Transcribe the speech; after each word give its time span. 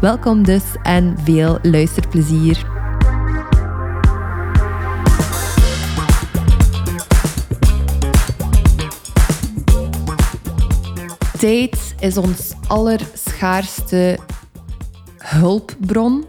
Welkom 0.00 0.42
dus 0.42 0.62
en 0.82 1.18
veel 1.18 1.58
luisterplezier. 1.62 2.66
Tijd 11.38 11.94
is 12.00 12.16
ons 12.16 12.52
allerschaarste 12.68 14.18
hulpbron. 15.18 16.24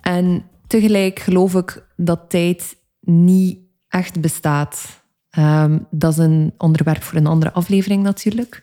En 0.00 0.50
tegelijk 0.66 1.18
geloof 1.18 1.54
ik 1.54 1.86
dat 1.96 2.30
tijd 2.30 2.76
niet 3.00 3.58
echt 3.88 4.20
bestaat. 4.20 5.02
Ehm, 5.30 5.78
dat 5.90 6.12
is 6.12 6.18
een 6.18 6.54
onderwerp 6.58 7.02
voor 7.02 7.18
een 7.18 7.26
andere 7.26 7.52
aflevering 7.52 8.02
natuurlijk. 8.02 8.62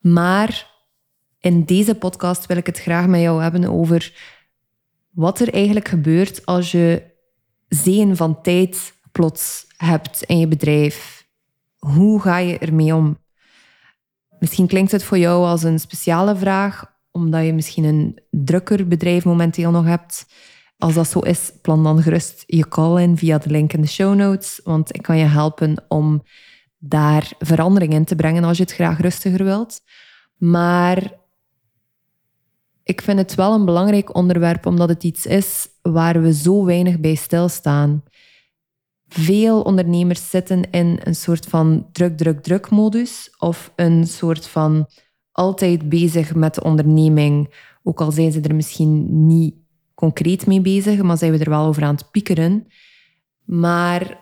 Maar 0.00 0.71
in 1.42 1.64
deze 1.64 1.94
podcast 1.94 2.46
wil 2.46 2.56
ik 2.56 2.66
het 2.66 2.78
graag 2.78 3.06
met 3.06 3.20
jou 3.20 3.42
hebben 3.42 3.64
over 3.64 4.12
wat 5.10 5.40
er 5.40 5.54
eigenlijk 5.54 5.88
gebeurt 5.88 6.46
als 6.46 6.70
je 6.70 7.02
zeeën 7.68 8.16
van 8.16 8.42
tijd 8.42 8.94
plots 9.12 9.66
hebt 9.76 10.22
in 10.22 10.38
je 10.38 10.48
bedrijf. 10.48 11.26
Hoe 11.78 12.20
ga 12.20 12.38
je 12.38 12.58
ermee 12.58 12.94
om? 12.94 13.18
Misschien 14.38 14.66
klinkt 14.66 14.92
het 14.92 15.04
voor 15.04 15.18
jou 15.18 15.44
als 15.44 15.62
een 15.62 15.80
speciale 15.80 16.36
vraag, 16.36 16.84
omdat 17.10 17.44
je 17.44 17.52
misschien 17.52 17.84
een 17.84 18.18
drukker 18.30 18.88
bedrijf 18.88 19.24
momenteel 19.24 19.70
nog 19.70 19.84
hebt. 19.84 20.26
Als 20.78 20.94
dat 20.94 21.08
zo 21.08 21.18
is, 21.18 21.52
plan 21.62 21.84
dan 21.84 22.02
gerust 22.02 22.44
je 22.46 22.68
call 22.68 23.02
in 23.02 23.16
via 23.16 23.38
de 23.38 23.50
link 23.50 23.72
in 23.72 23.80
de 23.80 23.88
show 23.88 24.14
notes, 24.14 24.60
want 24.64 24.94
ik 24.94 25.02
kan 25.02 25.18
je 25.18 25.24
helpen 25.24 25.84
om 25.88 26.22
daar 26.78 27.32
verandering 27.38 27.92
in 27.92 28.04
te 28.04 28.16
brengen 28.16 28.44
als 28.44 28.56
je 28.56 28.62
het 28.62 28.72
graag 28.72 29.00
rustiger 29.00 29.44
wilt. 29.44 29.80
Maar 30.36 31.20
ik 32.92 33.02
vind 33.02 33.18
het 33.18 33.34
wel 33.34 33.54
een 33.54 33.64
belangrijk 33.64 34.14
onderwerp, 34.14 34.66
omdat 34.66 34.88
het 34.88 35.04
iets 35.04 35.26
is 35.26 35.68
waar 35.82 36.22
we 36.22 36.32
zo 36.34 36.64
weinig 36.64 37.00
bij 37.00 37.14
stilstaan. 37.14 38.02
Veel 39.08 39.62
ondernemers 39.62 40.30
zitten 40.30 40.70
in 40.70 41.00
een 41.02 41.14
soort 41.14 41.46
van 41.46 41.86
druk, 41.92 42.16
druk, 42.16 42.42
druk 42.42 42.70
modus 42.70 43.34
of 43.38 43.72
een 43.76 44.06
soort 44.06 44.46
van 44.46 44.86
altijd 45.32 45.88
bezig 45.88 46.34
met 46.34 46.54
de 46.54 46.62
onderneming, 46.62 47.54
ook 47.82 48.00
al 48.00 48.12
zijn 48.12 48.32
ze 48.32 48.40
er 48.40 48.54
misschien 48.54 49.26
niet 49.26 49.54
concreet 49.94 50.46
mee 50.46 50.60
bezig, 50.60 51.02
maar 51.02 51.18
zijn 51.18 51.32
we 51.32 51.38
er 51.38 51.50
wel 51.50 51.66
over 51.66 51.84
aan 51.84 51.94
het 51.94 52.10
piekeren. 52.10 52.66
Maar 53.44 54.18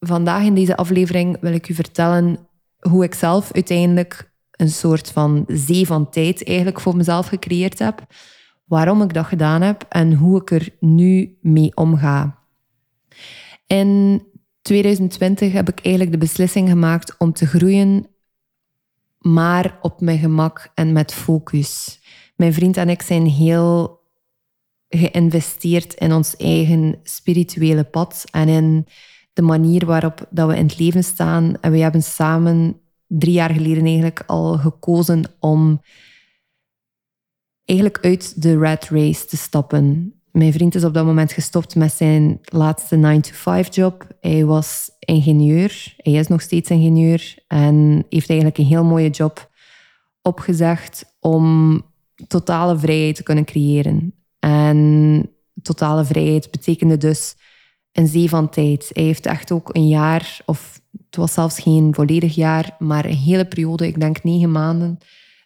vandaag 0.00 0.44
in 0.44 0.54
deze 0.54 0.76
aflevering 0.76 1.40
wil 1.40 1.52
ik 1.52 1.68
u 1.68 1.74
vertellen 1.74 2.38
hoe 2.78 3.04
ik 3.04 3.14
zelf 3.14 3.52
uiteindelijk 3.52 4.29
een 4.60 4.70
soort 4.70 5.10
van 5.10 5.44
zee 5.46 5.86
van 5.86 6.10
tijd 6.10 6.44
eigenlijk 6.44 6.80
voor 6.80 6.96
mezelf 6.96 7.26
gecreëerd 7.26 7.78
heb. 7.78 8.06
Waarom 8.64 9.02
ik 9.02 9.14
dat 9.14 9.26
gedaan 9.26 9.62
heb 9.62 9.86
en 9.88 10.14
hoe 10.14 10.40
ik 10.40 10.50
er 10.50 10.68
nu 10.80 11.38
mee 11.40 11.76
omga. 11.76 12.38
In 13.66 14.22
2020 14.62 15.52
heb 15.52 15.68
ik 15.68 15.80
eigenlijk 15.80 16.14
de 16.14 16.26
beslissing 16.26 16.68
gemaakt 16.68 17.14
om 17.18 17.32
te 17.32 17.46
groeien, 17.46 18.06
maar 19.18 19.78
op 19.82 20.00
mijn 20.00 20.18
gemak 20.18 20.70
en 20.74 20.92
met 20.92 21.12
focus. 21.12 22.00
Mijn 22.36 22.52
vriend 22.52 22.76
en 22.76 22.88
ik 22.88 23.02
zijn 23.02 23.26
heel 23.26 24.00
geïnvesteerd 24.88 25.94
in 25.94 26.12
ons 26.12 26.36
eigen 26.36 27.00
spirituele 27.02 27.84
pad 27.84 28.24
en 28.30 28.48
in 28.48 28.86
de 29.32 29.42
manier 29.42 29.86
waarop 29.86 30.26
dat 30.30 30.48
we 30.48 30.56
in 30.56 30.66
het 30.66 30.78
leven 30.78 31.04
staan. 31.04 31.54
En 31.60 31.72
we 31.72 31.78
hebben 31.78 32.02
samen 32.02 32.80
drie 33.10 33.32
jaar 33.32 33.50
geleden 33.50 33.84
eigenlijk 33.84 34.22
al 34.26 34.58
gekozen 34.58 35.24
om 35.38 35.82
eigenlijk 37.64 38.04
uit 38.04 38.42
de 38.42 38.58
rat 38.58 38.88
race 38.88 39.26
te 39.26 39.36
stappen. 39.36 40.14
Mijn 40.32 40.52
vriend 40.52 40.74
is 40.74 40.84
op 40.84 40.94
dat 40.94 41.04
moment 41.04 41.32
gestopt 41.32 41.74
met 41.74 41.92
zijn 41.92 42.40
laatste 42.42 42.96
9-to-5-job. 42.96 44.06
Hij 44.20 44.44
was 44.44 44.90
ingenieur. 44.98 45.94
Hij 45.96 46.12
is 46.12 46.26
nog 46.26 46.40
steeds 46.40 46.70
ingenieur. 46.70 47.34
En 47.46 48.06
heeft 48.08 48.28
eigenlijk 48.28 48.58
een 48.58 48.66
heel 48.66 48.84
mooie 48.84 49.10
job 49.10 49.50
opgezegd 50.22 51.16
om 51.20 51.82
totale 52.26 52.78
vrijheid 52.78 53.14
te 53.14 53.22
kunnen 53.22 53.44
creëren. 53.44 54.14
En 54.38 55.30
totale 55.62 56.04
vrijheid 56.04 56.50
betekende 56.50 56.96
dus 56.96 57.36
een 57.92 58.06
zee 58.06 58.28
van 58.28 58.48
tijd. 58.48 58.90
Hij 58.92 59.02
heeft 59.02 59.26
echt 59.26 59.52
ook 59.52 59.74
een 59.74 59.88
jaar 59.88 60.40
of 60.46 60.80
was 61.20 61.32
zelfs 61.32 61.60
geen 61.60 61.94
volledig 61.94 62.34
jaar, 62.34 62.76
maar 62.78 63.04
een 63.04 63.16
hele 63.16 63.44
periode, 63.44 63.86
ik 63.86 64.00
denk 64.00 64.22
negen 64.22 64.52
maanden, 64.52 64.98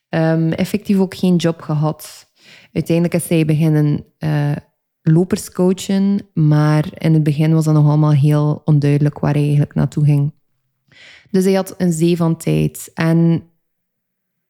um, 0.09 0.53
effectief 0.53 0.99
ook 0.99 1.15
geen 1.15 1.37
job 1.37 1.61
gehad. 1.61 2.31
Uiteindelijk 2.73 3.15
is 3.15 3.29
hij 3.29 3.45
beginnen 3.45 4.05
uh, 4.19 4.53
lopers 5.03 5.51
coachen, 5.51 6.29
maar 6.35 6.89
in 6.95 7.15
het 7.15 7.23
begin 7.23 7.55
was 7.55 7.65
dat 7.65 7.75
nog 7.75 7.87
allemaal 7.87 8.13
heel 8.13 8.63
onduidelijk 8.65 9.19
waar 9.19 9.33
hij 9.33 9.43
eigenlijk 9.43 9.75
naartoe 9.75 10.05
ging. 10.05 10.33
Dus 11.31 11.45
hij 11.45 11.55
had 11.55 11.75
een 11.79 11.93
zee 11.93 12.17
van 12.17 12.37
tijd. 12.37 12.91
En 12.95 13.43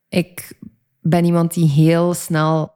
ik 0.09 0.59
ben 1.01 1.25
iemand 1.25 1.55
die 1.55 1.69
heel 1.69 2.15
snel 2.15 2.73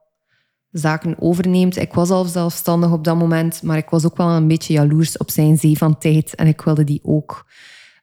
zaken 0.70 1.20
overneemt. 1.20 1.76
Ik 1.76 1.92
was 1.92 2.10
al 2.10 2.24
zelfstandig 2.24 2.92
op 2.92 3.04
dat 3.04 3.16
moment, 3.16 3.62
maar 3.62 3.76
ik 3.76 3.90
was 3.90 4.04
ook 4.04 4.16
wel 4.16 4.28
een 4.28 4.48
beetje 4.48 4.72
jaloers 4.72 5.16
op 5.16 5.30
zijn 5.30 5.56
zee 5.56 5.78
van 5.78 5.98
tijd 5.98 6.34
en 6.34 6.46
ik 6.46 6.60
wilde 6.60 6.84
die 6.84 7.00
ook. 7.02 7.46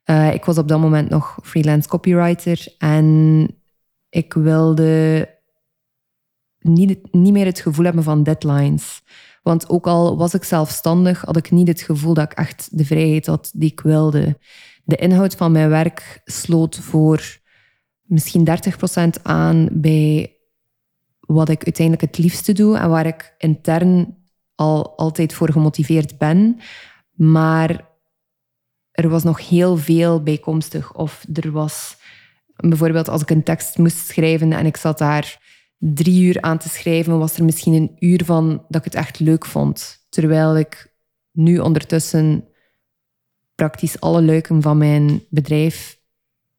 Uh, 0.05 0.33
ik 0.33 0.45
was 0.45 0.57
op 0.57 0.67
dat 0.67 0.79
moment 0.79 1.09
nog 1.09 1.39
freelance 1.43 1.87
copywriter 1.87 2.75
en 2.77 3.47
ik 4.09 4.33
wilde 4.33 5.29
niet, 6.59 7.13
niet 7.13 7.33
meer 7.33 7.45
het 7.45 7.59
gevoel 7.59 7.85
hebben 7.85 8.03
van 8.03 8.23
deadlines. 8.23 9.01
Want 9.41 9.69
ook 9.69 9.87
al 9.87 10.17
was 10.17 10.33
ik 10.33 10.43
zelfstandig, 10.43 11.21
had 11.21 11.37
ik 11.37 11.51
niet 11.51 11.67
het 11.67 11.81
gevoel 11.81 12.13
dat 12.13 12.31
ik 12.31 12.37
echt 12.37 12.77
de 12.77 12.85
vrijheid 12.85 13.25
had 13.25 13.51
die 13.53 13.71
ik 13.71 13.79
wilde. 13.79 14.39
De 14.83 14.95
inhoud 14.95 15.35
van 15.35 15.51
mijn 15.51 15.69
werk 15.69 16.21
sloot 16.25 16.75
voor 16.75 17.39
misschien 18.01 18.47
30% 19.19 19.21
aan 19.21 19.69
bij 19.71 20.37
wat 21.19 21.49
ik 21.49 21.63
uiteindelijk 21.63 22.11
het 22.11 22.17
liefste 22.17 22.53
doe 22.53 22.77
en 22.77 22.89
waar 22.89 23.05
ik 23.05 23.35
intern 23.37 24.17
al 24.55 24.97
altijd 24.97 25.33
voor 25.33 25.51
gemotiveerd 25.51 26.17
ben. 26.17 26.59
Maar 27.11 27.94
er 28.95 29.09
was 29.09 29.23
nog 29.23 29.49
heel 29.49 29.77
veel 29.77 30.23
bijkomstig. 30.23 30.93
Of 30.93 31.25
er 31.33 31.51
was 31.51 31.97
bijvoorbeeld 32.55 33.09
als 33.09 33.21
ik 33.21 33.29
een 33.29 33.43
tekst 33.43 33.77
moest 33.77 34.07
schrijven 34.07 34.53
en 34.53 34.65
ik 34.65 34.77
zat 34.77 34.97
daar 34.97 35.43
drie 35.77 36.23
uur 36.23 36.41
aan 36.41 36.57
te 36.57 36.69
schrijven, 36.69 37.19
was 37.19 37.37
er 37.37 37.43
misschien 37.43 37.73
een 37.73 37.95
uur 37.99 38.25
van 38.25 38.65
dat 38.67 38.85
ik 38.85 38.93
het 38.93 39.01
echt 39.01 39.19
leuk 39.19 39.45
vond. 39.45 40.05
Terwijl 40.09 40.57
ik 40.57 40.93
nu 41.31 41.59
ondertussen 41.59 42.47
praktisch 43.55 43.99
alle 43.99 44.21
luiken 44.21 44.61
van 44.61 44.77
mijn 44.77 45.23
bedrijf, 45.29 45.99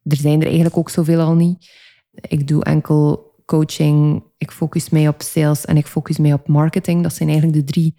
er 0.03 0.17
zijn 0.17 0.39
er 0.39 0.45
eigenlijk 0.45 0.77
ook 0.77 0.89
zoveel 0.89 1.19
al 1.19 1.35
niet. 1.35 1.71
Ik 2.11 2.47
doe 2.47 2.63
enkel 2.63 3.35
coaching, 3.45 4.23
ik 4.37 4.51
focus 4.51 4.89
mij 4.89 5.07
op 5.07 5.21
sales 5.21 5.65
en 5.65 5.77
ik 5.77 5.87
focus 5.87 6.17
mij 6.17 6.33
op 6.33 6.47
marketing. 6.47 7.03
Dat 7.03 7.13
zijn 7.13 7.29
eigenlijk 7.29 7.59
de 7.59 7.71
drie 7.71 7.95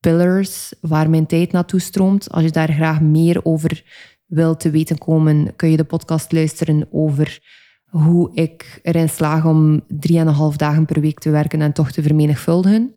pillars 0.00 0.72
waar 0.80 1.10
mijn 1.10 1.26
tijd 1.26 1.52
naartoe 1.52 1.80
stroomt. 1.80 2.30
Als 2.30 2.42
je 2.42 2.50
daar 2.50 2.72
graag 2.72 3.00
meer 3.00 3.44
over 3.44 3.84
wil 4.26 4.56
te 4.56 4.70
weten 4.70 4.98
komen, 4.98 5.56
kun 5.56 5.70
je 5.70 5.76
de 5.76 5.84
podcast 5.84 6.32
luisteren 6.32 6.88
over 6.90 7.40
hoe 7.84 8.30
ik 8.34 8.80
erin 8.82 9.08
slaag 9.08 9.44
om 9.44 9.84
drieënhalf 9.88 10.56
dagen 10.56 10.86
per 10.86 11.00
week 11.00 11.18
te 11.18 11.30
werken 11.30 11.60
en 11.60 11.72
toch 11.72 11.90
te 11.90 12.02
vermenigvuldigen. 12.02 12.94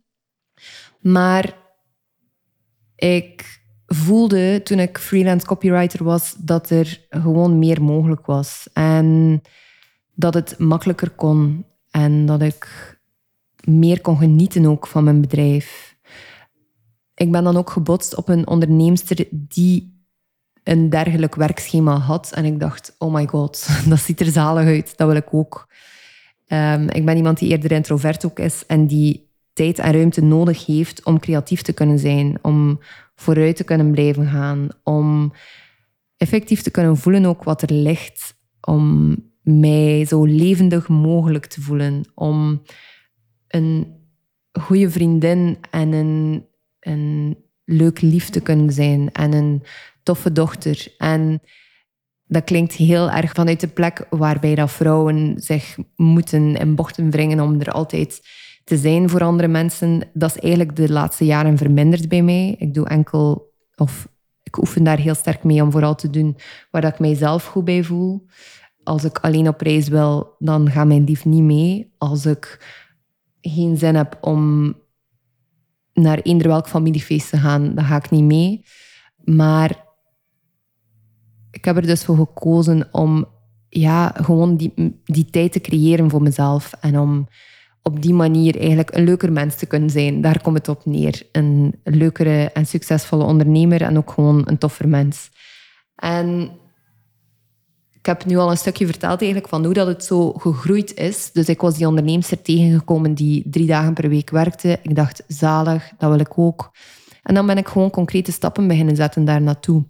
Maar 1.02 1.58
ik 2.96 3.62
voelde 3.86 4.62
toen 4.64 4.80
ik 4.80 4.98
freelance 4.98 5.46
copywriter 5.46 6.04
was 6.04 6.36
dat 6.38 6.70
er 6.70 7.06
gewoon 7.10 7.60
meer 7.60 7.84
mogelijk 7.84 8.26
was. 8.26 8.68
En 8.74 9.42
dat 10.16 10.34
het 10.34 10.60
makkelijker 10.60 11.10
kon. 11.10 11.66
En 11.92 12.26
dat 12.26 12.42
ik 12.42 13.00
meer 13.64 14.02
kon 14.02 14.18
genieten 14.18 14.66
ook 14.66 14.88
van 14.88 15.04
mijn 15.04 15.22
bedrijf 15.22 15.91
ik 17.22 17.32
ben 17.32 17.44
dan 17.44 17.58
ook 17.58 17.70
gebotst 17.70 18.16
op 18.16 18.28
een 18.30 18.48
onderneemster 18.48 19.28
die 19.32 20.00
een 20.64 20.90
dergelijk 20.90 21.36
werkschema 21.36 21.98
had. 21.98 22.32
En 22.32 22.46
ik 22.46 22.60
dacht, 22.60 22.96
oh 22.98 23.14
my 23.14 23.28
god, 23.28 23.68
dat 23.90 24.00
ziet 24.00 24.20
er 24.20 24.32
zalig 24.32 24.66
uit. 24.66 24.98
Dat 24.98 25.08
wil 25.08 25.18
ik 25.18 25.34
ook. 25.34 25.68
Um, 26.48 26.90
ik 26.90 27.06
ben 27.06 27.16
iemand 27.18 27.40
die 27.40 27.50
eerder 27.50 27.72
introvert 27.72 28.26
ook 28.26 28.40
is 28.40 28.66
en 28.66 28.88
die 28.88 29.30
tijd 29.54 29.80
en 29.80 29.92
ruimte 29.92 30.24
nodig 30.24 30.66
heeft 30.66 31.04
om 31.04 31.20
creatief 31.20 31.62
te 31.62 31.74
kunnen 31.74 32.00
zijn, 32.00 32.38
om 32.42 32.80
vooruit 33.16 33.56
te 33.56 33.64
kunnen 33.64 33.92
blijven 33.92 34.28
gaan, 34.28 34.68
om 34.84 35.34
effectief 36.18 36.62
te 36.62 36.72
kunnen 36.72 36.98
voelen 36.98 37.26
ook 37.26 37.44
wat 37.44 37.62
er 37.62 37.74
ligt, 37.74 38.36
om 38.62 39.16
mij 39.42 40.06
zo 40.06 40.26
levendig 40.26 40.88
mogelijk 40.88 41.46
te 41.46 41.62
voelen, 41.62 42.04
om 42.16 42.62
een 43.48 44.00
goede 44.52 44.90
vriendin 44.90 45.58
en 45.70 45.94
een, 45.94 46.46
een 46.82 47.38
leuk 47.66 48.02
lief 48.02 48.30
te 48.30 48.42
kunnen 48.42 48.72
zijn 48.72 49.12
en 49.12 49.34
een 49.34 49.64
toffe 50.04 50.32
dochter. 50.32 50.94
En 50.98 51.42
dat 52.28 52.44
klinkt 52.44 52.74
heel 52.74 53.12
erg 53.12 53.32
vanuit 53.32 53.60
de 53.60 53.68
plek 53.68 54.06
waarbij 54.10 54.56
dat 54.56 54.72
vrouwen 54.72 55.34
zich 55.38 55.78
moeten 55.96 56.56
in 56.56 56.76
bochten 56.76 57.10
wringen 57.10 57.40
om 57.40 57.60
er 57.60 57.72
altijd 57.72 58.22
te 58.64 58.78
zijn 58.78 59.10
voor 59.10 59.24
andere 59.24 59.48
mensen. 59.48 60.10
Dat 60.14 60.36
is 60.36 60.42
eigenlijk 60.42 60.76
de 60.76 60.92
laatste 60.92 61.26
jaren 61.26 61.58
verminderd 61.58 62.10
bij 62.10 62.22
mij. 62.22 62.56
Ik 62.58 62.74
doe 62.74 62.88
enkel, 62.88 63.54
of 63.76 64.08
ik 64.44 64.58
oefen 64.58 64.84
daar 64.84 65.00
heel 65.00 65.16
sterk 65.16 65.44
mee 65.44 65.62
om 65.62 65.72
vooral 65.72 65.96
te 65.96 66.10
doen 66.10 66.38
waar 66.72 66.82
dat 66.82 66.94
ik 66.94 67.00
mijzelf 67.00 67.46
goed 67.46 67.66
bij 67.66 67.84
voel. 67.84 68.26
Als 68.84 69.04
ik 69.04 69.20
alleen 69.20 69.48
op 69.48 69.62
reis 69.62 69.88
wil, 69.88 70.36
dan 70.40 70.72
gaat 70.72 70.88
mijn 70.88 71.04
lief 71.04 71.26
niet 71.26 71.44
mee. 71.44 71.94
Als 71.98 72.26
ik 72.26 72.66
geen 73.42 73.78
zin 73.78 73.96
heb 73.96 74.18
om 74.22 74.74
naar 76.02 76.20
eender 76.20 76.48
welk 76.48 76.68
familiefeest 76.68 77.30
te 77.30 77.38
gaan, 77.38 77.76
dan 77.76 77.86
ga 77.86 77.96
ik 77.96 78.10
niet 78.10 78.24
mee. 78.24 78.66
Maar 79.24 79.86
ik 81.52 81.66
heb 81.66 81.76
er 81.76 81.86
dus 81.86 82.04
voor 82.04 82.16
gekozen 82.16 82.88
om 82.92 83.26
ja, 83.70 84.14
gewoon 84.16 84.56
die, 84.56 85.00
die 85.06 85.26
tijd 85.26 85.52
te 85.52 85.62
creëren 85.62 86.10
voor 86.10 86.22
mezelf. 86.22 86.74
En 86.82 87.00
om 87.00 87.28
op 87.82 88.02
die 88.02 88.14
manier 88.14 88.60
eigenlijk 88.60 88.96
een 88.96 89.04
leuker 89.04 89.32
mens 89.32 89.56
te 89.56 89.66
kunnen 89.66 89.90
zijn. 89.90 90.22
Daar 90.22 90.42
komt 90.42 90.58
het 90.58 90.68
op 90.68 90.86
neer. 90.86 91.22
Een 91.32 91.80
leukere 91.84 92.52
en 92.52 92.66
succesvolle 92.66 93.24
ondernemer 93.24 93.82
en 93.82 93.98
ook 93.98 94.12
gewoon 94.12 94.42
een 94.46 94.58
toffer 94.58 94.88
mens. 94.88 95.30
En 95.96 96.52
ik 98.02 98.08
heb 98.08 98.26
nu 98.26 98.38
al 98.38 98.52
een 98.52 98.58
stukje 98.58 98.86
verteld 98.86 99.20
eigenlijk 99.20 99.50
van 99.50 99.66
hoe 99.66 99.74
dat 99.74 99.88
het 99.88 100.04
zo 100.04 100.32
gegroeid 100.32 100.94
is. 100.94 101.32
Dus 101.32 101.50
ik 101.50 101.62
was 101.62 101.78
die 101.78 101.88
onderneemster 101.88 102.42
tegengekomen 102.42 103.14
die 103.14 103.44
drie 103.50 103.66
dagen 103.66 103.94
per 103.94 104.10
week 104.10 104.30
werkte. 104.30 104.80
Ik 104.82 104.96
dacht, 104.96 105.24
zalig, 105.28 105.92
dat 105.98 106.10
wil 106.10 106.20
ik 106.20 106.38
ook. 106.38 106.72
En 107.24 107.34
dan 107.34 107.46
ben 107.46 107.58
ik 107.58 107.68
gewoon 107.68 107.90
concrete 107.90 108.32
stappen 108.32 108.68
beginnen 108.68 108.96
zetten 108.96 109.26
daar 109.26 109.42
naartoe. 109.42 109.86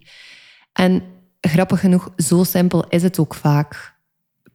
En 0.72 1.02
grappig 1.40 1.80
genoeg, 1.80 2.12
zo 2.16 2.44
simpel 2.44 2.84
is 2.88 3.02
het 3.02 3.18
ook 3.18 3.34
vaak. 3.34 3.94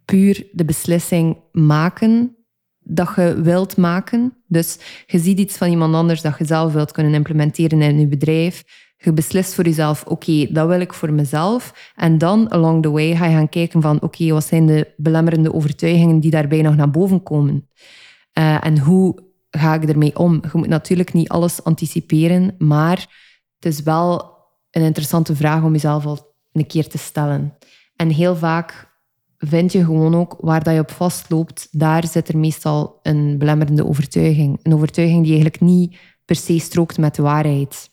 Puur 0.06 0.48
de 0.52 0.66
beslissing 0.66 1.38
maken 1.52 2.36
dat 2.80 3.10
je 3.16 3.42
wilt 3.42 3.78
maken. 3.78 4.34
Dus 4.48 4.80
je 5.08 5.20
ziet 5.20 5.40
iets 5.40 5.58
van 5.58 5.70
iemand 5.70 5.96
anders 5.96 6.22
dat 6.22 6.38
je 6.38 6.46
zelf 6.46 6.74
wilt 6.74 6.92
kunnen 6.92 7.14
implementeren 7.14 7.82
in 7.82 8.00
je 8.00 8.08
bedrijf. 8.08 8.64
Je 8.98 9.14
beslist 9.14 9.54
voor 9.54 9.64
jezelf, 9.64 10.04
oké, 10.04 10.48
dat 10.52 10.68
wil 10.68 10.80
ik 10.80 10.94
voor 10.94 11.14
mezelf. 11.14 11.92
En 11.96 12.18
dan, 12.18 12.50
along 12.50 12.82
the 12.82 12.90
way, 12.90 13.16
ga 13.16 13.26
je 13.26 13.36
gaan 13.36 13.50
kijken 13.50 13.82
van, 13.82 14.02
oké, 14.02 14.32
wat 14.32 14.46
zijn 14.46 14.66
de 14.66 14.94
belemmerende 14.98 15.54
overtuigingen 15.54 16.20
die 16.20 16.32
daarbij 16.32 16.62
nog 16.62 16.76
naar 16.76 16.92
boven 16.92 17.24
komen? 17.24 17.70
Uh, 18.38 18.66
en 18.66 18.80
hoe 18.80 19.16
ga 19.50 19.74
ik 19.74 19.90
ermee 19.90 20.18
om? 20.18 20.34
Je 20.34 20.50
moet 20.54 20.68
natuurlijk 20.68 21.14
niet 21.14 21.30
alles 21.30 21.64
anticiperen, 21.64 22.56
maar 22.58 22.98
het 23.60 23.74
is 23.74 23.82
wel 23.82 24.36
een 24.72 24.82
interessante 24.82 25.36
vraag 25.36 25.64
om 25.64 25.72
jezelf 25.72 26.06
al 26.06 26.36
een 26.52 26.68
keer 26.68 26.88
te 26.88 26.98
stellen. 26.98 27.58
En 27.96 28.10
heel 28.10 28.36
vaak 28.36 28.96
vind 29.38 29.72
je 29.72 29.86
gewoon 29.86 30.16
ook 30.16 30.38
waar 30.40 30.64
dat 30.64 30.74
je 30.74 30.80
op 30.80 30.92
vastloopt, 30.92 31.68
daar 31.72 32.08
zit 32.08 32.28
er 32.28 32.38
meestal 32.38 33.00
een 33.02 33.38
belemmerende 33.38 33.86
overtuiging. 33.86 34.60
Een 34.64 34.74
overtuiging 34.74 35.24
die 35.24 35.34
eigenlijk 35.34 35.64
niet 35.64 35.98
per 36.26 36.36
se 36.36 36.60
strookt 36.60 36.98
met 36.98 37.16
de 37.16 37.22
waarheid. 37.22 37.90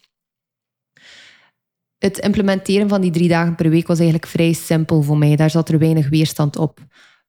Het 2.05 2.19
implementeren 2.19 2.89
van 2.89 3.01
die 3.01 3.11
drie 3.11 3.29
dagen 3.29 3.55
per 3.55 3.71
week 3.71 3.87
was 3.87 3.99
eigenlijk 3.99 4.29
vrij 4.31 4.53
simpel 4.53 5.03
voor 5.03 5.19
mij. 5.19 5.37
Daar 5.37 5.51
zat 5.51 5.69
er 5.69 5.79
weinig 5.79 6.09
weerstand 6.09 6.57
op. 6.57 6.81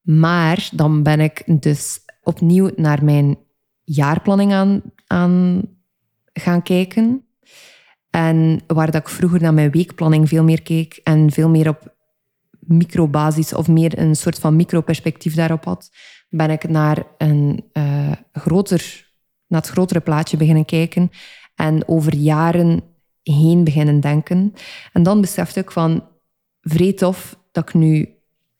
Maar 0.01 0.69
dan 0.73 1.03
ben 1.03 1.19
ik 1.19 1.61
dus 1.61 1.99
opnieuw 2.23 2.69
naar 2.75 3.03
mijn 3.03 3.37
jaarplanning 3.83 4.53
aan, 4.53 4.81
aan 5.07 5.61
gaan 6.33 6.63
kijken. 6.63 7.25
En 8.09 8.61
waar 8.67 8.91
dat 8.91 9.01
ik 9.01 9.09
vroeger 9.09 9.41
naar 9.41 9.53
mijn 9.53 9.71
weekplanning 9.71 10.27
veel 10.27 10.43
meer 10.43 10.61
keek 10.61 10.99
en 11.03 11.31
veel 11.31 11.49
meer 11.49 11.69
op 11.69 11.95
microbasis 12.59 13.53
of 13.53 13.67
meer 13.67 13.99
een 13.99 14.15
soort 14.15 14.39
van 14.39 14.55
microperspectief 14.55 15.35
daarop 15.35 15.65
had, 15.65 15.89
ben 16.29 16.49
ik 16.49 16.69
naar, 16.69 17.03
een, 17.17 17.69
uh, 17.73 18.11
groter, 18.31 19.11
naar 19.47 19.61
het 19.61 19.69
grotere 19.69 19.99
plaatje 19.99 20.37
beginnen 20.37 20.65
kijken 20.65 21.09
en 21.55 21.87
over 21.87 22.15
jaren 22.15 22.94
heen 23.33 23.63
beginnen 23.63 23.99
denken. 23.99 24.53
En 24.93 25.03
dan 25.03 25.21
besefte 25.21 25.59
ik 25.59 25.71
van, 25.71 26.07
vrij 26.61 26.93
tof 26.93 27.39
dat 27.51 27.67
ik 27.67 27.73
nu 27.73 28.09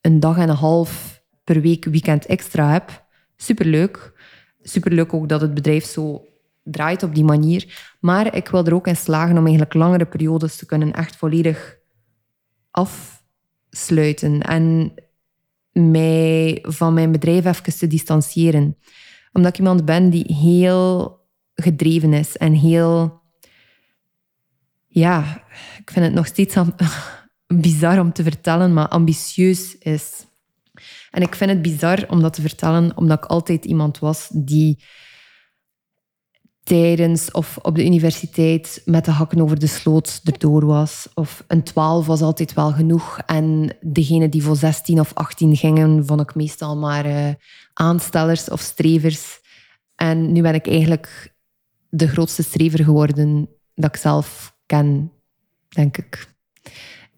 een 0.02 0.20
dag 0.20 0.38
en 0.38 0.50
een 0.50 0.56
half 0.56 1.22
per 1.44 1.62
week 1.62 1.86
weekend 1.86 2.26
extra 2.26 2.72
heb. 2.72 3.06
Superleuk. 3.36 4.14
Superleuk 4.62 5.14
ook 5.14 5.30
dat 5.30 5.42
het 5.42 5.54
bedrijf 5.54 5.86
zo 5.86 6.26
draait 6.64 7.04
op 7.04 7.16
die 7.16 7.24
manier. 7.24 7.94
Maar 8.00 8.36
ik 8.36 8.48
wil 8.48 8.66
er 8.66 8.74
ook 8.74 8.88
in 8.88 8.96
slagen 8.96 9.38
om 9.38 9.44
eigenlijk 9.44 9.74
langere 9.74 10.06
periodes 10.06 10.56
te 10.56 10.66
kunnen 10.66 10.94
echt 10.94 11.16
volledig 11.16 11.78
afsluiten 12.72 14.42
en 14.42 14.94
mij 15.72 16.60
van 16.62 16.94
mijn 16.94 17.12
bedrijf 17.12 17.46
even 17.46 17.78
te 17.78 17.88
distancieren. 17.88 18.78
Omdat 19.32 19.52
ik 19.52 19.58
iemand 19.58 19.86
ben 19.86 20.10
die 20.10 20.34
heel 20.34 21.20
gedreven 21.54 22.14
is 22.14 22.38
en 22.38 22.54
heel... 22.54 23.24
Ja, 24.96 25.44
ik 25.80 25.92
vind 25.92 26.06
het 26.06 26.14
nog 26.14 26.26
steeds 26.26 26.56
bizar 27.62 28.00
om 28.00 28.14
te 28.14 28.24
vertellen, 28.24 28.74
maar 28.74 28.88
ambitieus 28.88 29.78
is. 29.78 30.26
En 31.12 31.22
ik 31.22 31.36
vind 31.36 31.50
het 31.50 31.62
bizar 31.62 32.06
om 32.10 32.22
dat 32.22 32.34
te 32.34 32.42
vertellen, 32.42 32.98
omdat 32.98 33.18
ik 33.18 33.26
altijd 33.26 33.66
iemand 33.66 34.00
was 34.00 34.30
die 34.34 34.84
tijdens 36.64 37.32
of 37.32 37.58
op 37.62 37.76
de 37.76 37.86
universiteit 37.86 38.82
met 38.86 39.06
de 39.06 39.12
hakken 39.12 39.42
over 39.42 39.60
de 39.60 39.68
sloot 39.68 40.22
erdoor 40.24 40.66
was. 40.66 41.08
Of 41.14 41.44
een 41.48 41.64
12 41.64 42.06
was 42.06 42.22
altijd 42.22 42.54
wel 42.54 42.72
genoeg. 42.72 43.20
En 43.26 43.78
degene 43.82 44.30
die 44.30 44.44
voor 44.44 44.56
16 44.56 45.00
of 45.00 45.14
18 45.14 45.56
gingen, 45.56 46.06
vond 46.06 46.22
ik 46.22 46.36
meestal 46.36 46.78
maar 46.78 47.06
uh, 47.06 47.30
aanstellers 47.74 48.50
of 48.50 48.62
strevers. 48.62 49.40
En 49.96 50.32
nu 50.32 50.42
ben 50.42 50.54
ik 50.54 50.68
eigenlijk 50.68 51.34
de 51.90 52.08
grootste 52.08 52.44
strever 52.44 52.84
geworden 52.84 53.50
dat 53.74 53.96
ik 53.96 54.02
zelf 54.02 54.55
ken, 54.66 55.12
denk 55.70 55.98
ik. 55.98 56.34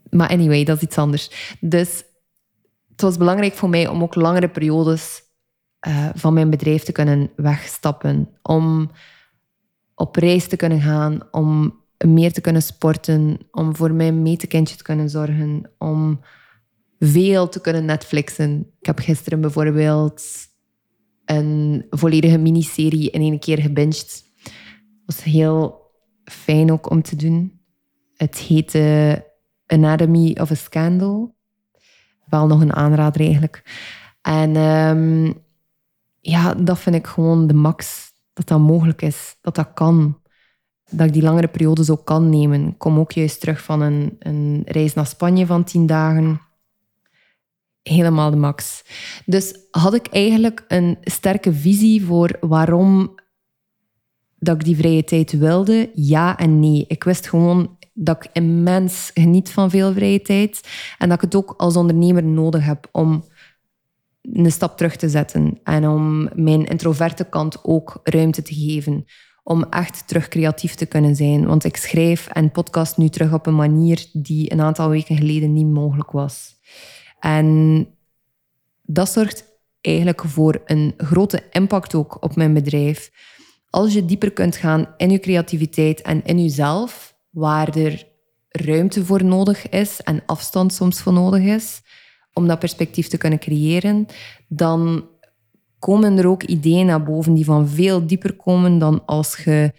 Maar 0.10 0.30
anyway, 0.30 0.64
dat 0.64 0.78
is 0.78 0.84
iets 0.84 0.98
anders. 0.98 1.56
Dus 1.60 2.04
het 2.90 3.02
was 3.02 3.18
belangrijk 3.18 3.54
voor 3.54 3.70
mij 3.70 3.88
om 3.88 4.02
ook 4.02 4.16
langere 4.16 4.50
periodes 4.50 5.22
uh, 5.88 6.10
van 6.14 6.34
mijn 6.34 6.50
bedrijf 6.50 6.84
te 6.84 6.92
kunnen 6.92 7.32
wegstappen. 7.36 8.30
Om 8.42 8.92
op 9.96 10.16
reis 10.16 10.48
te 10.48 10.56
kunnen 10.56 10.82
gaan, 10.82 11.28
om 11.32 11.82
meer 12.06 12.34
te 12.34 12.42
kunnen 12.42 12.62
sporten, 12.62 13.38
om 13.52 13.76
voor 13.76 13.94
mijn 13.94 14.22
metekindje 14.22 14.76
te 14.76 14.84
kunnen 14.84 15.10
zorgen, 15.10 15.72
om 15.78 16.20
veel 17.00 17.50
te 17.50 17.62
kunnen 17.62 17.86
Netflixen. 17.86 18.74
Ik 18.80 18.86
heb 18.86 19.00
gisteren 19.00 19.42
bijvoorbeeld 19.42 20.24
een 21.26 21.86
volledige 21.90 22.38
miniserie 22.38 23.10
in 23.10 23.22
één 23.22 23.40
keer 23.40 23.62
gebinged. 23.62 24.24
Het 24.44 25.16
was 25.16 25.24
heel 25.24 25.87
fijn 26.32 26.72
ook 26.72 26.90
om 26.90 27.02
te 27.02 27.16
doen. 27.16 27.60
Het 28.16 28.38
heette 28.38 29.26
Anatomy 29.66 30.38
of 30.42 30.52
a 30.52 30.56
Scandal. 30.56 31.36
Wel 32.26 32.48
nog 32.48 32.62
een 32.62 32.74
aanrader 32.74 33.22
eigenlijk. 33.22 33.64
En 34.22 34.56
um, 34.56 35.34
ja, 36.20 36.54
dat 36.54 36.80
vind 36.80 36.96
ik 36.96 37.08
gewoon 37.08 37.48
de 37.48 37.54
max 37.54 38.12
dat 38.34 38.48
dat 38.48 38.60
mogelijk 38.60 39.02
is, 39.02 39.38
dat 39.42 39.56
dat 39.56 39.74
kan. 39.74 40.22
Dat 40.90 41.08
ik 41.08 41.14
die 41.14 41.22
langere 41.22 41.48
periodes 41.48 41.90
ook 41.90 42.06
kan 42.06 42.30
nemen. 42.30 42.68
Ik 42.68 42.78
kom 42.78 43.00
ook 43.00 43.12
juist 43.12 43.40
terug 43.40 43.64
van 43.64 43.82
een, 43.82 44.16
een 44.20 44.62
reis 44.66 44.94
naar 44.94 45.06
Spanje 45.06 45.46
van 45.46 45.64
tien 45.64 45.86
dagen. 45.86 46.42
Helemaal 47.82 48.30
de 48.30 48.38
max. 48.38 48.84
Dus 49.26 49.56
had 49.72 49.94
ik 49.94 50.08
eigenlijk 50.08 50.66
een 50.68 50.98
sterke 51.02 51.54
visie 51.54 52.06
voor 52.06 52.38
waarom 52.40 53.16
dat 54.40 54.56
ik 54.56 54.64
die 54.64 54.78
vrije 54.78 55.04
tijd 55.04 55.32
wilde? 55.32 55.90
Ja 55.94 56.38
en 56.38 56.60
nee. 56.60 56.86
Ik 56.88 57.04
wist 57.04 57.30
gewoon 57.30 57.78
dat 57.94 58.24
ik 58.24 58.30
immens 58.34 59.12
geniet 59.14 59.50
van 59.50 59.70
veel 59.70 59.94
vrije 59.94 60.22
tijd 60.22 60.70
en 60.98 61.10
dat 61.10 61.18
ik 61.18 61.24
het 61.24 61.36
ook 61.36 61.54
als 61.58 61.76
ondernemer 61.76 62.24
nodig 62.24 62.66
heb 62.66 62.90
om 62.92 63.24
een 64.22 64.52
stap 64.52 64.78
terug 64.78 64.96
te 64.96 65.10
zetten 65.10 65.60
en 65.64 65.88
om 65.88 66.30
mijn 66.36 66.66
introverte 66.66 67.24
kant 67.24 67.64
ook 67.64 68.00
ruimte 68.04 68.42
te 68.42 68.54
geven. 68.54 69.06
Om 69.44 69.64
echt 69.64 70.08
terug 70.08 70.28
creatief 70.28 70.76
te 70.76 70.86
kunnen 70.86 71.16
zijn. 71.16 71.46
Want 71.46 71.64
ik 71.64 71.78
schrijf 71.78 72.28
en 72.28 72.52
podcast 72.52 72.98
nu 72.98 73.10
terug 73.10 73.34
op 73.34 73.46
een 73.46 73.56
manier 73.56 74.06
die 74.14 74.52
een 74.52 74.62
aantal 74.62 74.90
weken 74.90 75.18
geleden 75.18 75.54
niet 75.54 75.68
mogelijk 75.68 76.12
was. 76.12 76.56
En 77.20 77.88
dat 78.82 79.10
zorgt 79.10 79.46
eigenlijk 79.82 80.24
voor 80.26 80.62
een 80.66 80.94
grote 80.98 81.44
impact 81.52 81.96
ook 81.96 82.24
op 82.24 82.36
mijn 82.36 82.54
bedrijf. 82.54 83.12
Als 83.70 83.94
je 83.94 84.06
dieper 84.06 84.32
kunt 84.32 84.56
gaan 84.56 84.88
in 84.98 85.10
je 85.10 85.20
creativiteit 85.20 86.02
en 86.02 86.24
in 86.24 86.42
jezelf, 86.42 87.16
waar 87.30 87.76
er 87.76 88.08
ruimte 88.50 89.06
voor 89.06 89.24
nodig 89.24 89.70
is 89.70 90.02
en 90.02 90.24
afstand 90.26 90.74
soms 90.74 91.02
voor 91.02 91.14
nodig 91.14 91.44
is, 91.44 91.82
om 92.34 92.48
dat 92.48 92.60
perspectief 92.60 93.08
te 93.08 93.18
kunnen 93.18 93.40
creëren, 93.40 94.06
dan 94.48 95.10
komen 95.80 96.18
er 96.18 96.28
ook 96.28 96.44
ideeën 96.44 96.86
naar 96.86 97.04
boven 97.04 97.34
die 97.34 97.46
van 97.46 97.68
veel 97.68 98.08
dieper 98.08 98.34
komen 98.34 98.78
dan 98.78 99.06
als 99.06 99.38
je 99.44 99.72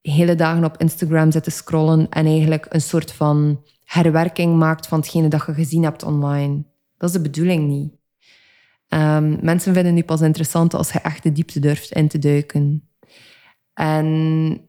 hele 0.00 0.34
dagen 0.34 0.64
op 0.64 0.76
Instagram 0.76 1.32
zit 1.32 1.44
te 1.44 1.50
scrollen 1.50 2.08
en 2.08 2.26
eigenlijk 2.26 2.66
een 2.68 2.80
soort 2.80 3.12
van 3.12 3.64
herwerking 3.84 4.56
maakt 4.56 4.86
van 4.86 4.98
hetgene 4.98 5.28
dat 5.28 5.46
je 5.46 5.54
gezien 5.54 5.82
hebt 5.82 6.02
online. 6.02 6.64
Dat 6.96 7.08
is 7.08 7.14
de 7.14 7.22
bedoeling 7.22 7.68
niet. 7.68 7.92
Um, 8.88 9.38
mensen 9.40 9.74
vinden 9.74 9.94
nu 9.94 10.02
pas 10.02 10.20
interessant 10.20 10.74
als 10.74 10.92
je 10.92 10.98
echt 10.98 11.22
de 11.22 11.32
diepte 11.32 11.60
durft 11.60 11.92
in 11.92 12.08
te 12.08 12.18
duiken. 12.18 12.88
En 13.74 14.60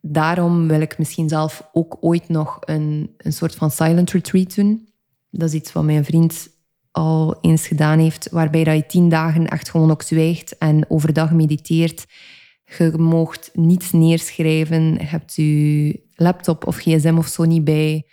daarom 0.00 0.68
wil 0.68 0.80
ik 0.80 0.98
misschien 0.98 1.28
zelf 1.28 1.68
ook 1.72 1.96
ooit 2.00 2.28
nog 2.28 2.58
een, 2.60 3.14
een 3.16 3.32
soort 3.32 3.54
van 3.54 3.70
silent 3.70 4.10
retreat 4.10 4.54
doen. 4.54 4.88
Dat 5.30 5.48
is 5.48 5.54
iets 5.54 5.72
wat 5.72 5.84
mijn 5.84 6.04
vriend 6.04 6.48
al 6.90 7.38
eens 7.40 7.66
gedaan 7.66 7.98
heeft, 7.98 8.28
waarbij 8.30 8.64
dat 8.64 8.76
je 8.76 8.86
tien 8.86 9.08
dagen 9.08 9.46
echt 9.46 9.70
gewoon 9.70 9.90
ook 9.90 10.02
zwijgt 10.02 10.58
en 10.58 10.90
overdag 10.90 11.30
mediteert. 11.30 12.06
Je 12.78 12.92
moogt 12.96 13.50
niets 13.52 13.92
neerschrijven, 13.92 14.98
hebt 15.06 15.34
je 15.34 16.00
laptop 16.14 16.66
of 16.66 16.76
gsm 16.76 17.14
of 17.18 17.26
zo 17.26 17.44
niet 17.44 17.64
bij. 17.64 18.06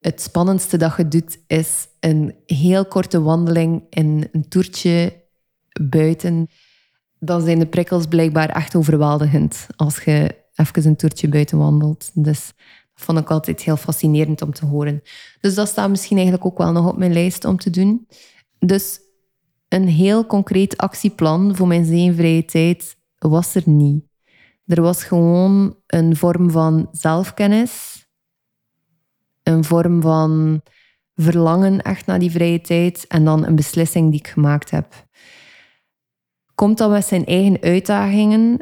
Het 0.00 0.20
spannendste 0.20 0.76
dat 0.76 0.96
je 0.96 1.08
doet 1.08 1.38
is 1.46 1.86
een 2.00 2.34
heel 2.46 2.86
korte 2.86 3.20
wandeling 3.22 3.82
in 3.90 4.28
een 4.32 4.48
toertje 4.48 5.24
buiten. 5.80 6.48
Dan 7.20 7.42
zijn 7.42 7.58
de 7.58 7.66
prikkels 7.66 8.06
blijkbaar 8.06 8.48
echt 8.48 8.74
overweldigend 8.76 9.66
als 9.76 9.98
je 10.04 10.34
even 10.54 10.86
een 10.86 10.96
toertje 10.96 11.28
buiten 11.28 11.58
wandelt. 11.58 12.10
Dus 12.14 12.52
dat 12.94 13.04
vond 13.04 13.18
ik 13.18 13.30
altijd 13.30 13.60
heel 13.60 13.76
fascinerend 13.76 14.42
om 14.42 14.52
te 14.52 14.66
horen. 14.66 15.02
Dus 15.40 15.54
dat 15.54 15.68
staat 15.68 15.90
misschien 15.90 16.16
eigenlijk 16.16 16.46
ook 16.46 16.58
wel 16.58 16.72
nog 16.72 16.88
op 16.88 16.96
mijn 16.96 17.12
lijst 17.12 17.44
om 17.44 17.56
te 17.56 17.70
doen. 17.70 18.06
Dus 18.58 19.00
een 19.68 19.88
heel 19.88 20.26
concreet 20.26 20.76
actieplan 20.76 21.56
voor 21.56 21.66
mijn 21.66 21.84
zevenvrije 21.84 22.44
tijd 22.44 22.96
was 23.18 23.54
er 23.54 23.62
niet. 23.64 24.04
Er 24.66 24.82
was 24.82 25.04
gewoon 25.04 25.76
een 25.86 26.16
vorm 26.16 26.50
van 26.50 26.88
zelfkennis, 26.92 28.06
een 29.42 29.64
vorm 29.64 30.02
van 30.02 30.62
verlangen 31.14 31.82
echt 31.82 32.06
naar 32.06 32.18
die 32.18 32.30
vrije 32.30 32.60
tijd 32.60 33.06
en 33.06 33.24
dan 33.24 33.46
een 33.46 33.56
beslissing 33.56 34.10
die 34.10 34.20
ik 34.20 34.28
gemaakt 34.28 34.70
heb. 34.70 35.06
Komt 36.58 36.78
dat 36.78 36.90
met 36.90 37.04
zijn 37.04 37.24
eigen 37.24 37.60
uitdagingen, 37.60 38.58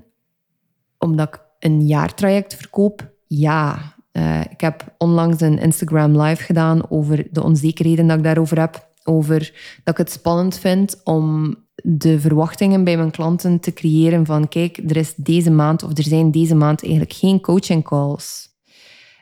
omdat 0.98 1.28
ik 1.28 1.40
een 1.58 1.86
jaartraject 1.86 2.54
verkoop? 2.54 3.12
Ja. 3.26 3.94
Uh, 4.12 4.40
ik 4.40 4.60
heb 4.60 4.94
onlangs 4.98 5.40
een 5.40 5.58
Instagram 5.58 6.20
live 6.20 6.42
gedaan 6.42 6.90
over 6.90 7.26
de 7.30 7.42
onzekerheden 7.42 8.06
dat 8.06 8.16
ik 8.16 8.24
daarover 8.24 8.60
heb. 8.60 8.88
Over 9.04 9.38
dat 9.84 9.98
ik 9.98 10.06
het 10.06 10.10
spannend 10.10 10.58
vind 10.58 11.00
om 11.04 11.54
de 11.74 12.20
verwachtingen 12.20 12.84
bij 12.84 12.96
mijn 12.96 13.10
klanten 13.10 13.60
te 13.60 13.72
creëren 13.72 14.26
van 14.26 14.48
kijk, 14.48 14.76
er 14.76 14.96
is 14.96 15.14
deze 15.14 15.50
maand 15.50 15.82
of 15.82 15.98
er 15.98 16.04
zijn 16.04 16.30
deze 16.30 16.54
maand 16.54 16.82
eigenlijk 16.82 17.12
geen 17.12 17.40
coaching 17.40 17.84
calls. 17.84 18.48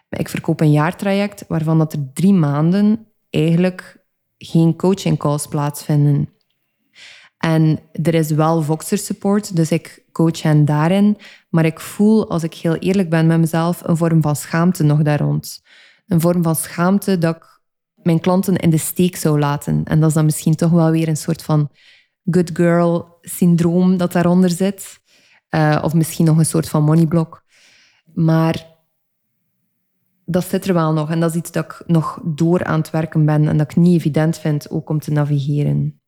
Ik 0.09 0.29
verkoop 0.29 0.61
een 0.61 0.73
jaartraject 0.73 1.45
waarvan 1.49 1.79
dat 1.79 1.93
er 1.93 2.11
drie 2.13 2.35
maanden 2.35 3.07
eigenlijk 3.31 4.05
geen 4.39 4.77
coaching 4.77 5.19
calls 5.19 5.47
plaatsvinden. 5.47 6.34
En 7.45 7.81
er 7.93 8.15
is 8.15 8.31
wel 8.31 8.63
Voxer 8.63 8.99
support, 8.99 9.57
dus 9.57 9.71
ik 9.71 10.05
coach 10.13 10.43
hen 10.43 10.65
daarin. 10.65 11.17
Maar 11.49 11.65
ik 11.65 11.81
voel, 11.81 12.31
als 12.31 12.43
ik 12.43 12.55
heel 12.55 12.75
eerlijk 12.75 13.11
ben 13.11 13.27
met 13.27 13.39
mezelf, 13.39 13.83
een 13.85 13.97
vorm 13.97 14.23
van 14.23 14.37
schaamte 14.37 14.83
nog 14.83 15.03
daar 15.03 15.21
rond. 15.21 15.63
Een 16.07 16.21
vorm 16.21 16.43
van 16.43 16.57
schaamte 16.57 17.19
dat 17.19 17.37
ik 17.37 17.61
mijn 17.95 18.21
klanten 18.21 18.57
in 18.57 18.71
de 18.71 18.79
steek 18.79 19.17
zou 19.17 19.39
laten. 19.39 19.85
En 19.85 20.01
dat 20.01 20.09
is 20.09 20.15
dan 20.15 20.25
misschien 20.25 20.55
toch 20.55 20.71
wel 20.71 20.91
weer 20.91 21.09
een 21.09 21.17
soort 21.17 21.43
van 21.43 21.71
good 22.31 22.51
girl 22.53 23.19
syndroom 23.21 23.97
dat 23.97 24.13
daaronder 24.13 24.51
zit. 24.51 25.01
Uh, 25.51 25.81
of 25.83 25.95
misschien 25.95 26.25
nog 26.27 26.39
een 26.39 26.47
soort 26.47 26.69
van 26.69 26.83
moneyblock. 26.83 27.45
Maar 28.15 28.67
dat 30.25 30.45
zit 30.45 30.67
er 30.67 30.75
wel 30.75 30.93
nog. 30.93 31.11
En 31.11 31.21
dat 31.21 31.31
is 31.31 31.37
iets 31.37 31.53
dat 31.53 31.65
ik 31.65 31.83
nog 31.87 32.21
door 32.25 32.65
aan 32.65 32.79
het 32.79 32.91
werken 32.91 33.25
ben 33.25 33.49
en 33.49 33.57
dat 33.57 33.71
ik 33.71 33.77
niet 33.77 33.99
evident 33.99 34.39
vind 34.39 34.71
ook 34.71 34.89
om 34.89 34.99
te 34.99 35.11
navigeren. 35.11 35.99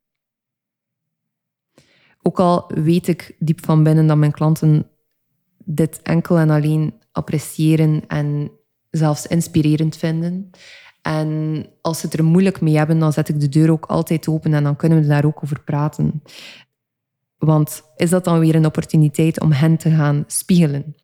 Ook 2.26 2.40
al 2.40 2.64
weet 2.74 3.08
ik 3.08 3.36
diep 3.38 3.64
van 3.64 3.82
binnen 3.82 4.06
dat 4.06 4.16
mijn 4.16 4.32
klanten 4.32 4.90
dit 5.64 6.02
enkel 6.02 6.38
en 6.38 6.50
alleen 6.50 6.94
appreciëren 7.12 8.06
en 8.06 8.50
zelfs 8.90 9.26
inspirerend 9.26 9.96
vinden. 9.96 10.50
En 11.02 11.66
als 11.80 12.00
ze 12.00 12.06
het 12.06 12.18
er 12.18 12.24
moeilijk 12.24 12.60
mee 12.60 12.76
hebben, 12.76 12.98
dan 12.98 13.12
zet 13.12 13.28
ik 13.28 13.40
de 13.40 13.48
deur 13.48 13.70
ook 13.70 13.86
altijd 13.86 14.28
open 14.28 14.54
en 14.54 14.64
dan 14.64 14.76
kunnen 14.76 15.00
we 15.00 15.06
daar 15.06 15.24
ook 15.24 15.42
over 15.42 15.62
praten. 15.62 16.22
Want 17.38 17.82
is 17.96 18.10
dat 18.10 18.24
dan 18.24 18.38
weer 18.38 18.54
een 18.54 18.66
opportuniteit 18.66 19.40
om 19.40 19.52
hen 19.52 19.76
te 19.76 19.90
gaan 19.90 20.24
spiegelen? 20.26 20.96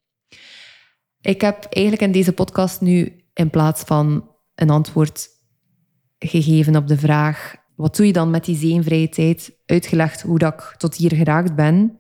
Ik 1.21 1.41
heb 1.41 1.64
eigenlijk 1.64 2.07
in 2.07 2.12
deze 2.12 2.33
podcast 2.33 2.81
nu 2.81 3.25
in 3.35 3.50
plaats 3.50 3.83
van 3.83 4.29
een 4.55 4.71
antwoord 4.71 5.29
gegeven 6.19 6.76
op 6.76 6.88
de 6.88 6.99
vraag 6.99 7.62
wat 7.83 7.97
doe 7.97 8.07
je 8.07 8.12
dan 8.12 8.31
met 8.31 8.45
die 8.45 8.57
zevenvrije 8.57 9.09
tijd, 9.09 9.53
uitgelegd 9.67 10.23
hoe 10.23 10.39
dat 10.39 10.53
ik 10.53 10.75
tot 10.77 10.95
hier 10.95 11.15
geraakt 11.15 11.55
ben, 11.55 11.99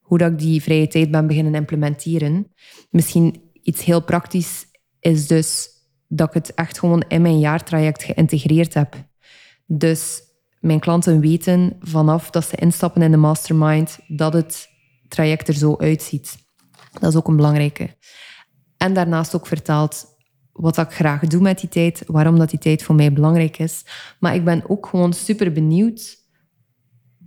hoe 0.00 0.18
dat 0.18 0.32
ik 0.32 0.38
die 0.38 0.62
vrije 0.62 0.86
tijd 0.86 1.10
ben 1.10 1.26
beginnen 1.26 1.54
implementeren. 1.54 2.52
Misschien 2.90 3.42
iets 3.62 3.84
heel 3.84 4.02
praktisch 4.02 4.66
is 5.00 5.26
dus 5.26 5.68
dat 6.08 6.28
ik 6.28 6.34
het 6.34 6.54
echt 6.54 6.78
gewoon 6.78 7.04
in 7.08 7.22
mijn 7.22 7.38
jaartraject 7.38 8.02
geïntegreerd 8.02 8.74
heb. 8.74 8.94
Dus 9.66 10.22
mijn 10.60 10.80
klanten 10.80 11.20
weten 11.20 11.76
vanaf 11.80 12.30
dat 12.30 12.44
ze 12.44 12.56
instappen 12.56 13.02
in 13.02 13.10
de 13.10 13.16
mastermind 13.16 13.98
dat 14.06 14.32
het 14.32 14.68
traject 15.08 15.48
er 15.48 15.54
zo 15.54 15.76
uitziet. 15.76 16.36
Dat 17.00 17.10
is 17.10 17.16
ook 17.16 17.28
een 17.28 17.36
belangrijke. 17.36 17.96
En 18.76 18.94
daarnaast 18.94 19.34
ook 19.34 19.46
vertaald 19.46 20.13
wat 20.54 20.78
ik 20.78 20.90
graag 20.90 21.20
doe 21.20 21.40
met 21.40 21.60
die 21.60 21.68
tijd, 21.68 22.02
waarom 22.06 22.38
dat 22.38 22.50
die 22.50 22.58
tijd 22.58 22.82
voor 22.82 22.94
mij 22.94 23.12
belangrijk 23.12 23.58
is. 23.58 23.84
Maar 24.20 24.34
ik 24.34 24.44
ben 24.44 24.62
ook 24.68 24.86
gewoon 24.86 25.12
super 25.12 25.52
benieuwd 25.52 26.22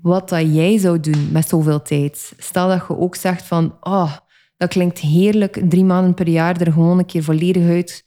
wat 0.01 0.29
dat 0.29 0.55
jij 0.55 0.77
zou 0.77 1.00
doen 1.00 1.31
met 1.31 1.48
zoveel 1.48 1.81
tijd. 1.81 2.34
Stel 2.38 2.67
dat 2.67 2.86
je 2.88 2.98
ook 2.98 3.15
zegt 3.15 3.43
van, 3.43 3.77
oh, 3.81 4.13
dat 4.57 4.69
klinkt 4.69 5.00
heerlijk, 5.00 5.62
drie 5.69 5.86
maanden 5.86 6.13
per 6.13 6.27
jaar 6.27 6.62
er 6.62 6.72
gewoon 6.72 7.00
een 7.00 7.05
keer 7.05 7.24
volledig 7.24 7.67
uit 7.67 8.05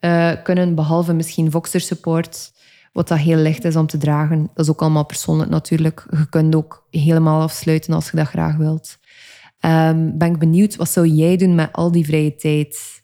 uh, 0.00 0.32
kunnen, 0.42 0.74
behalve 0.74 1.12
misschien 1.12 1.50
Voxer 1.50 1.80
support, 1.80 2.52
wat 2.92 3.08
dat 3.08 3.18
heel 3.18 3.36
licht 3.36 3.64
is 3.64 3.76
om 3.76 3.86
te 3.86 3.98
dragen. 3.98 4.50
Dat 4.54 4.64
is 4.64 4.70
ook 4.70 4.80
allemaal 4.80 5.06
persoonlijk 5.06 5.50
natuurlijk. 5.50 6.06
Je 6.10 6.28
kunt 6.28 6.54
ook 6.54 6.86
helemaal 6.90 7.42
afsluiten 7.42 7.94
als 7.94 8.10
je 8.10 8.16
dat 8.16 8.28
graag 8.28 8.56
wilt. 8.56 8.98
Um, 9.60 10.18
ben 10.18 10.32
ik 10.32 10.38
benieuwd, 10.38 10.76
wat 10.76 10.88
zou 10.88 11.06
jij 11.06 11.36
doen 11.36 11.54
met 11.54 11.72
al 11.72 11.92
die 11.92 12.04
vrije 12.04 12.34
tijd? 12.34 13.02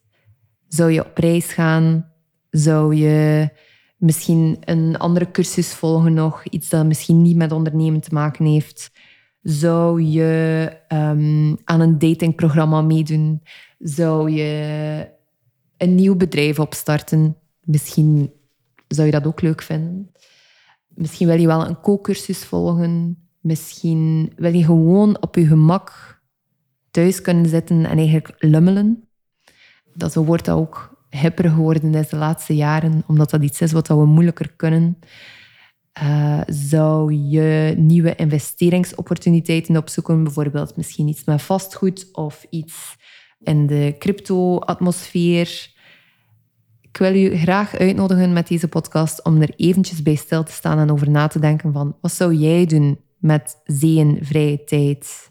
Zou 0.68 0.92
je 0.92 1.04
op 1.04 1.18
reis 1.18 1.52
gaan? 1.52 2.12
Zou 2.50 2.94
je 2.94 3.48
misschien 3.96 4.56
een 4.60 4.98
andere 4.98 5.30
cursus 5.30 5.74
volgen 5.74 6.14
nog? 6.14 6.44
Iets 6.44 6.68
dat 6.68 6.86
misschien 6.86 7.22
niet 7.22 7.36
met 7.36 7.52
ondernemen 7.52 8.00
te 8.00 8.14
maken 8.14 8.44
heeft? 8.44 8.90
Zou 9.42 10.02
je 10.02 10.72
ehm, 10.88 11.54
aan 11.64 11.80
een 11.80 11.98
datingprogramma 11.98 12.82
meedoen? 12.82 13.42
Zou 13.78 14.30
je 14.30 15.08
een 15.76 15.94
nieuw 15.94 16.16
bedrijf 16.16 16.58
opstarten? 16.58 17.36
Misschien 17.60 18.32
zou 18.88 19.06
je 19.06 19.12
dat 19.12 19.26
ook 19.26 19.40
leuk 19.40 19.62
vinden. 19.62 20.10
Misschien 20.88 21.26
wil 21.26 21.38
je 21.38 21.46
wel 21.46 21.66
een 21.66 21.80
co-cursus 21.80 22.44
volgen. 22.44 23.26
Misschien 23.40 24.32
wil 24.36 24.54
je 24.54 24.64
gewoon 24.64 25.22
op 25.22 25.34
je 25.34 25.46
gemak 25.46 26.20
thuis 26.90 27.20
kunnen 27.20 27.46
zitten 27.46 27.84
en 27.84 27.98
eigenlijk 27.98 28.34
lummelen 28.38 29.05
dat 29.96 30.12
zo 30.12 30.24
wordt 30.24 30.50
ook 30.50 30.96
hipper 31.10 31.50
geworden 31.50 31.94
is 31.94 32.08
de 32.08 32.16
laatste 32.16 32.56
jaren, 32.56 33.04
omdat 33.06 33.30
dat 33.30 33.42
iets 33.42 33.60
is 33.60 33.72
wat 33.72 33.88
we 33.88 34.06
moeilijker 34.06 34.52
kunnen. 34.56 34.98
Uh, 36.02 36.40
zou 36.46 37.12
je 37.12 37.74
nieuwe 37.76 38.14
investeringsopportuniteiten 38.14 39.76
opzoeken, 39.76 40.24
bijvoorbeeld 40.24 40.76
misschien 40.76 41.08
iets 41.08 41.24
met 41.24 41.42
vastgoed 41.42 42.08
of 42.12 42.46
iets 42.50 42.96
in 43.42 43.66
de 43.66 43.94
crypto-atmosfeer. 43.98 45.74
Ik 46.80 46.96
wil 46.96 47.14
je 47.14 47.38
graag 47.38 47.76
uitnodigen 47.76 48.32
met 48.32 48.48
deze 48.48 48.68
podcast 48.68 49.24
om 49.24 49.42
er 49.42 49.54
eventjes 49.56 50.02
bij 50.02 50.14
stil 50.14 50.44
te 50.44 50.52
staan 50.52 50.78
en 50.78 50.90
over 50.90 51.10
na 51.10 51.26
te 51.26 51.38
denken 51.38 51.72
van 51.72 51.96
wat 52.00 52.12
zou 52.12 52.34
jij 52.34 52.66
doen 52.66 53.00
met 53.18 53.56
vrije 54.20 54.64
tijd? 54.64 55.30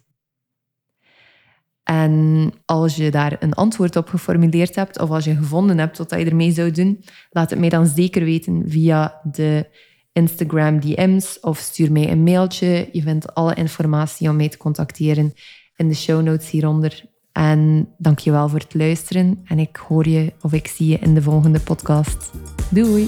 En 1.86 2.52
als 2.66 2.96
je 2.96 3.12
daar 3.12 3.36
een 3.40 3.54
antwoord 3.54 3.96
op 3.96 4.08
geformuleerd 4.08 4.76
hebt, 4.76 5.00
of 5.00 5.10
als 5.10 5.26
je 5.26 5.36
gevonden 5.36 5.78
hebt 5.78 5.98
wat 5.98 6.10
je 6.10 6.26
ermee 6.26 6.52
zou 6.52 6.72
doen, 6.72 7.04
laat 7.30 7.50
het 7.50 7.60
mij 7.60 7.70
dan 7.70 7.86
zeker 7.86 8.24
weten 8.24 8.64
via 8.68 9.20
de 9.32 9.70
Instagram 10.14 10.80
DM's 10.80 11.38
of 11.42 11.58
stuur 11.58 11.92
mij 11.92 12.12
een 12.12 12.24
mailtje. 12.24 12.90
Je 12.92 13.02
vindt 13.02 13.34
alle 13.34 13.54
informatie 13.54 14.30
om 14.30 14.36
mij 14.36 14.50
te 14.50 14.58
contacteren 14.58 15.34
in 15.76 15.88
de 15.88 15.96
show 15.96 16.22
notes 16.22 16.50
hieronder. 16.50 17.04
En 17.32 17.90
dankjewel 17.98 18.50
voor 18.50 18.60
het 18.60 18.74
luisteren. 18.74 19.42
En 19.46 19.60
ik 19.60 19.76
hoor 19.76 20.08
je 20.08 20.34
of 20.42 20.54
ik 20.54 20.68
zie 20.68 20.88
je 20.88 20.98
in 21.00 21.14
de 21.14 21.22
volgende 21.22 21.60
podcast. 21.60 22.32
Doei! 22.70 23.08